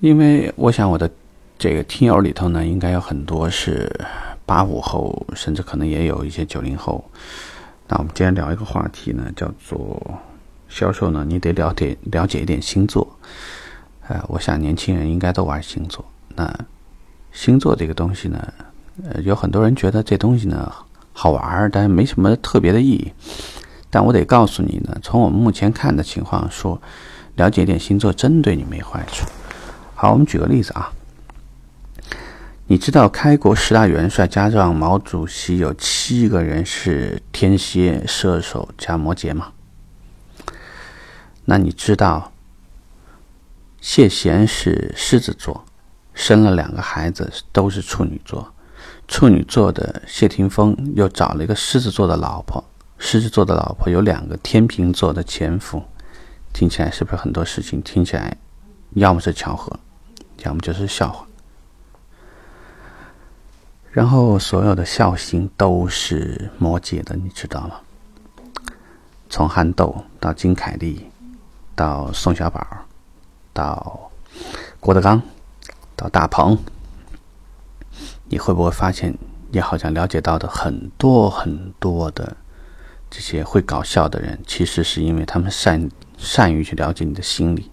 [0.00, 1.10] 因为我想我的
[1.58, 3.90] 这个听友里头呢，应该有很多是
[4.46, 7.04] 八五后，甚至可能也有一些九零后。
[7.88, 10.00] 那我们今天聊一个话题呢，叫做
[10.68, 13.08] 销售呢，你得了解了解一点星座。
[14.06, 16.04] 呃，我想年轻人应该都玩星座。
[16.36, 16.48] 那
[17.32, 18.52] 星座这个东西呢，
[19.02, 20.72] 呃，有很多人觉得这东西呢
[21.12, 23.12] 好玩，但是没什么特别的意义。
[23.90, 26.80] 但我得告诉你呢，从我们目前看的情况说，
[27.34, 29.26] 了解一点星座真对你没坏处。
[30.00, 30.92] 好，我们举个例子啊，
[32.68, 39.48] 你知道开国十大元帅加上毛主席有七个人是天蝎、射手加摩羯吗？
[41.46, 42.30] 那你知道
[43.80, 45.64] 谢贤是狮子座，
[46.14, 48.54] 生了两个孩子都是处女座，
[49.08, 52.64] 处女座的谢霆锋又找了一个狮子座的老婆。
[52.98, 55.82] 狮子座的老婆有两个天秤座的前夫，
[56.52, 58.36] 听起来是不是很多事情听起来，
[58.94, 59.78] 要么是巧合，
[60.44, 61.26] 要么就是笑话。
[63.90, 67.80] 然后所有的笑星都是摩羯的，你知道吗？
[69.28, 71.10] 从憨豆到金凯利，
[71.74, 72.66] 到宋小宝，
[73.52, 74.10] 到
[74.78, 75.20] 郭德纲，
[75.96, 76.56] 到大鹏，
[78.28, 79.16] 你会不会发现，
[79.50, 82.36] 你好像了解到的很多很多的。
[83.10, 87.70] 这些会搞笑的人，其实是因为他们善善于去了解你的心理。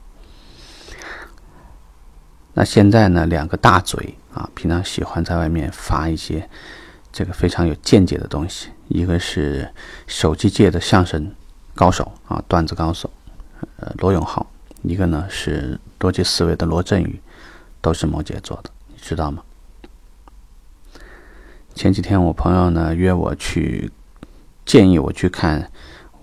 [2.56, 6.50] 那现在呢，两个大嘴啊，平常喜欢在外面发一些
[7.12, 8.70] 这个非常有见解的东西。
[8.88, 9.70] 一个是
[10.08, 11.31] 手机界的相声
[11.75, 13.08] 高手啊，段子高手，
[13.78, 14.44] 呃，罗永浩；
[14.81, 17.22] 一个呢是逻辑思维的罗振宇，
[17.80, 19.44] 都是摩羯座的，你知道吗？
[21.75, 23.92] 前几天我朋友呢约我去。
[24.66, 25.62] 建议我去看《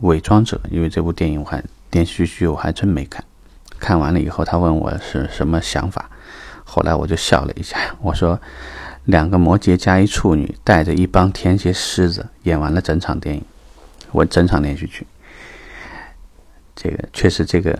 [0.00, 3.24] 伪装者》，因为这部电影我还电视剧我还真没看。
[3.82, 6.08] 看完了以后，他问我是什么想法，
[6.62, 8.40] 后来我就笑了一下， 我说
[9.06, 13.42] ：“两个摩羯加一处女，带着一帮天蝎狮子，演完了整场电影，
[14.12, 15.04] 我整场连续剧。
[16.76, 17.76] 这个确实，这个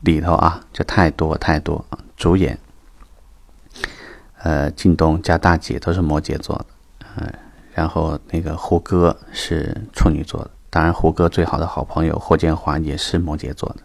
[0.00, 1.84] 里头啊，就太多太多
[2.16, 2.58] 主演，
[4.38, 6.66] 呃，靳东加大姐都是摩羯座的，
[7.18, 7.30] 嗯。”
[7.76, 13.80] 然后那个胡歌是处女座的，当然胡歌最好的好朋友霍建华也是摩羯座的。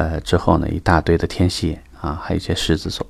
[0.00, 3.06] 呃，之后呢一大堆的天蝎啊，还有一些狮子座。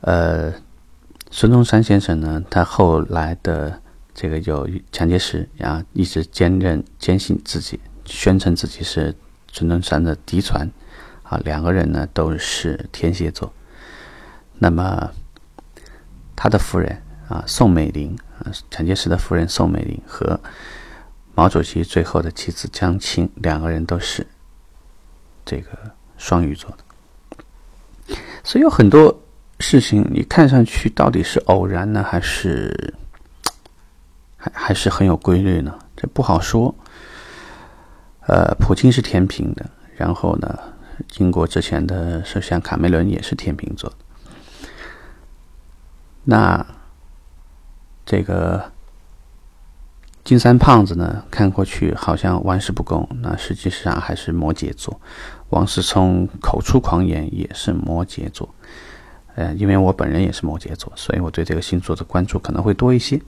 [0.00, 0.52] 呃，
[1.30, 3.80] 孙中山先生呢，他后来的
[4.12, 9.14] 这个有蒋介石啊，一直坚韧坚信自己，宣称自己是
[9.52, 10.68] 孙中山的嫡传
[11.22, 13.52] 啊，两个人呢都是天蝎座。
[14.58, 15.12] 那么。
[16.34, 20.40] 他的夫人啊，宋美龄啊，蒋介石的夫人宋美龄和
[21.36, 24.26] 毛主席最后的妻子江青，两个人都是
[25.44, 25.70] 这个
[26.16, 28.16] 双鱼座的。
[28.44, 29.16] 所以有很多
[29.60, 32.94] 事情，你看上去到底是偶然呢，还是
[34.36, 35.78] 还还是很有规律呢？
[35.96, 36.74] 这不好说。
[38.26, 40.58] 呃，普京是天平的，然后呢，
[41.18, 43.92] 英国之前的首相卡梅伦也是天平座。
[46.24, 46.64] 那
[48.06, 48.70] 这个
[50.24, 55.00] 金三胖子呢，看过去好像玩世不恭，那实际上还是摩羯座。
[55.50, 58.48] 王思聪口出狂言也是摩羯座。
[59.34, 63.20] 呃，因为我本人也是摩羯座，所以我对这个星座的关注可能会多一些。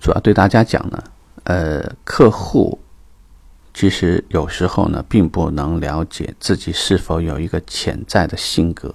[0.00, 1.04] 主要对大家讲呢，
[1.44, 2.78] 呃，客户
[3.74, 8.94] 其实有时候呢，并不能了解自己是否有一个潜在的性格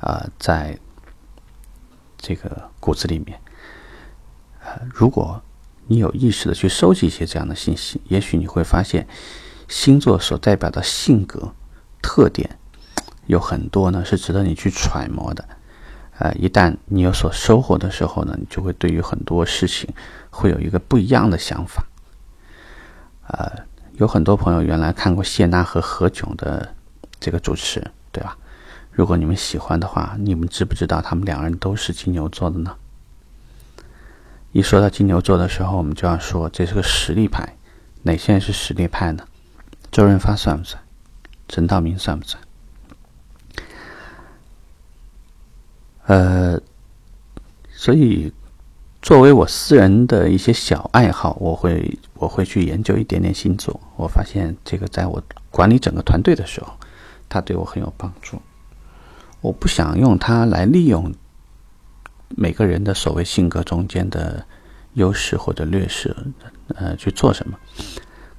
[0.00, 0.78] 啊，在。
[2.18, 3.38] 这个骨子里面，
[4.60, 5.40] 呃，如果
[5.86, 9.06] 你有意识的去收集一些这样的信息，也许你会发现，
[9.68, 11.52] 星座所代表的性格
[12.02, 12.58] 特点
[13.26, 15.44] 有很多呢，是值得你去揣摩的。
[16.18, 19.88] 呃，一旦你有所收获的时候呢，你就会对于很多事情
[20.30, 21.84] 会有一个不一样的想法。
[23.28, 23.52] 呃，
[23.94, 26.74] 有很多朋友原来看过谢娜和何炅的
[27.20, 28.36] 这个主持，对吧？
[28.90, 32.74] 如果你们喜欢的话，你们知不知道他们两个人都是金牛座的呢？
[34.52, 37.56] 一说到金牛座的时候，我们就要说这是个实力派。
[38.02, 39.24] 哪些人是实力派呢？
[39.90, 40.82] 周润发算不算？
[41.48, 42.42] 陈道明算不算？
[46.06, 46.60] 呃，
[47.70, 48.32] 所以
[49.02, 53.80] 作为我私人的一些小爱好，我会我会去研究一点点星座。
[53.96, 56.72] 我发现这个在我管理整个团队的时候，
[57.28, 58.40] 它对我很有帮助。
[59.40, 61.12] 我不想用它来利用
[62.28, 64.44] 每个人的所谓性格中间的
[64.94, 66.14] 优势或者劣势，
[66.74, 67.56] 呃，去做什么。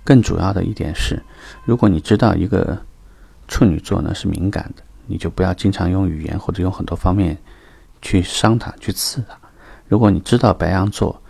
[0.04, 1.22] 更主要的一点是，
[1.66, 2.78] 如果你知道一个
[3.48, 7.38] 处女座呢是敏感的，你就不要经常用语言或者用很多方面
[8.01, 9.38] 去伤他、去刺他。
[9.88, 11.22] 如果你知道白羊座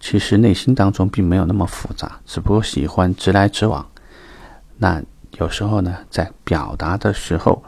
[0.00, 3.86] 其实内心当中并没有那么复杂，只不过喜欢直来直往，
[4.76, 5.02] 那
[5.38, 7.62] 有时候呢，在表达的时候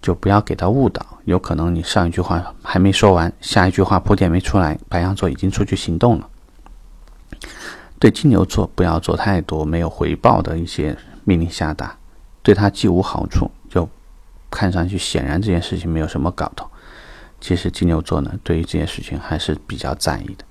[0.00, 6.28] 就不要给他误导，有可能你上一句话还没说完，下一句话铺垫没出来，白羊座已经出去行动了。
[7.98, 11.96] 对金牛座不要做太多没有回报的一些命令下达，
[12.42, 13.86] 对他既无好处，又
[14.50, 16.66] 看上去显然这件事情没有什么搞头。
[17.40, 20.44] 其实金牛座呢，对于这件事情还是比较在意的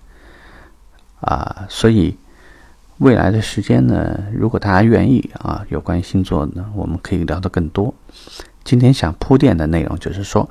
[1.22, 1.66] 啊。
[1.70, 2.16] 所以
[3.00, 7.94] 未来的时间呢，如果大家愿意啊，有关于星座呢，我们可以聊得更多。
[8.70, 10.48] 今天想铺垫的内容就是说，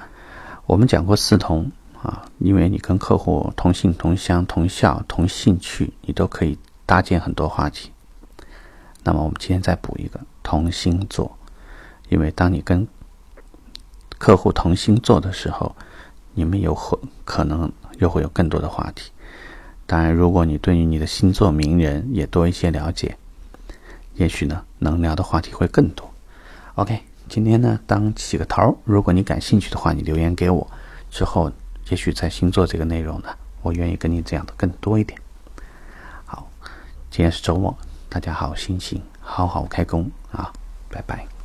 [0.67, 1.71] 我们讲过四同
[2.03, 6.59] 啊，因为你跟客户同姓同乡同校同兴趣，你都可以。
[6.85, 7.93] 搭建很多话题，
[9.05, 11.39] 那么我们今天再补一个同星座，
[12.09, 12.89] 因为当你跟
[14.19, 15.77] 客户同星座的时候，
[16.33, 19.13] 你们有可可能又会有更多的话题。
[19.87, 23.17] 当然，如果你对于你的星座名人也多一些了解，
[24.15, 26.11] 也许呢能聊的话题会更多。
[26.75, 30.67] OK，今天呢当起个头，如果你感兴趣的话，你留言给我，
[31.11, 31.53] 之后
[31.91, 33.29] 也许在星座这个内容呢，
[33.63, 35.21] 我愿意跟你讲的更多一点。
[36.25, 36.49] 好
[37.11, 37.77] 今天是周末，
[38.09, 40.53] 大家好心情，好好开工啊！
[40.91, 41.38] 拜拜。